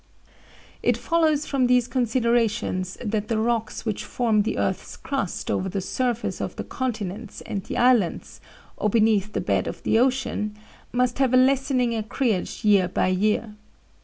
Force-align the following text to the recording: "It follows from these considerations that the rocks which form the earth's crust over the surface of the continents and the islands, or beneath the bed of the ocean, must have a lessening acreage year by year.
"It 0.81 0.97
follows 0.97 1.45
from 1.45 1.67
these 1.67 1.87
considerations 1.87 2.97
that 3.05 3.27
the 3.27 3.37
rocks 3.37 3.85
which 3.85 4.03
form 4.03 4.41
the 4.41 4.57
earth's 4.57 4.97
crust 4.97 5.51
over 5.51 5.69
the 5.69 5.79
surface 5.79 6.41
of 6.41 6.55
the 6.55 6.63
continents 6.63 7.41
and 7.41 7.63
the 7.65 7.77
islands, 7.77 8.41
or 8.77 8.89
beneath 8.89 9.33
the 9.33 9.41
bed 9.41 9.67
of 9.67 9.83
the 9.83 9.99
ocean, 9.99 10.55
must 10.91 11.19
have 11.19 11.35
a 11.35 11.37
lessening 11.37 11.93
acreage 11.93 12.65
year 12.65 12.87
by 12.87 13.09
year. 13.09 13.53